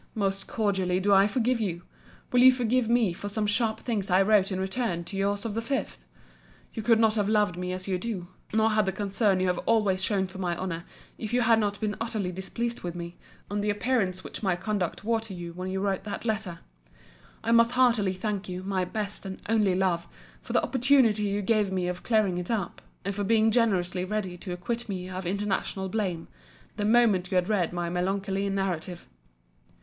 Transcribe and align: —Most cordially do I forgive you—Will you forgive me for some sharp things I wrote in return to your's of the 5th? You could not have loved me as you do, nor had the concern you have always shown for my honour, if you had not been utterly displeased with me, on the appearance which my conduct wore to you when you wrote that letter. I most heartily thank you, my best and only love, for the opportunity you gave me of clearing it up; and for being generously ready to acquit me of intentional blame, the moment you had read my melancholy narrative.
—Most 0.15 0.47
cordially 0.47 0.99
do 0.99 1.13
I 1.13 1.27
forgive 1.27 1.61
you—Will 1.61 2.39
you 2.41 2.51
forgive 2.51 2.89
me 2.89 3.13
for 3.13 3.29
some 3.29 3.45
sharp 3.45 3.81
things 3.81 4.09
I 4.09 4.23
wrote 4.23 4.51
in 4.51 4.59
return 4.59 5.03
to 5.03 5.15
your's 5.15 5.45
of 5.45 5.53
the 5.53 5.61
5th? 5.61 6.05
You 6.73 6.81
could 6.81 6.99
not 6.99 7.13
have 7.13 7.29
loved 7.29 7.55
me 7.55 7.71
as 7.71 7.87
you 7.87 7.99
do, 7.99 8.27
nor 8.51 8.71
had 8.71 8.87
the 8.87 8.91
concern 8.91 9.39
you 9.39 9.45
have 9.45 9.59
always 9.67 10.03
shown 10.03 10.25
for 10.25 10.39
my 10.39 10.57
honour, 10.57 10.85
if 11.19 11.33
you 11.35 11.41
had 11.41 11.59
not 11.59 11.79
been 11.79 11.95
utterly 12.01 12.31
displeased 12.31 12.81
with 12.81 12.95
me, 12.95 13.15
on 13.47 13.61
the 13.61 13.69
appearance 13.69 14.23
which 14.23 14.41
my 14.41 14.55
conduct 14.55 15.03
wore 15.03 15.19
to 15.19 15.35
you 15.35 15.53
when 15.53 15.69
you 15.69 15.79
wrote 15.79 16.03
that 16.03 16.25
letter. 16.25 16.61
I 17.43 17.51
most 17.51 17.73
heartily 17.73 18.13
thank 18.13 18.49
you, 18.49 18.63
my 18.63 18.83
best 18.83 19.23
and 19.23 19.39
only 19.47 19.75
love, 19.75 20.07
for 20.41 20.53
the 20.53 20.63
opportunity 20.63 21.25
you 21.25 21.43
gave 21.43 21.71
me 21.71 21.87
of 21.87 22.01
clearing 22.01 22.39
it 22.39 22.49
up; 22.49 22.81
and 23.05 23.13
for 23.13 23.23
being 23.23 23.51
generously 23.51 24.03
ready 24.03 24.35
to 24.39 24.51
acquit 24.51 24.89
me 24.89 25.11
of 25.11 25.27
intentional 25.27 25.89
blame, 25.89 26.27
the 26.77 26.85
moment 26.85 27.29
you 27.29 27.35
had 27.35 27.47
read 27.47 27.71
my 27.71 27.87
melancholy 27.91 28.49
narrative. 28.49 29.07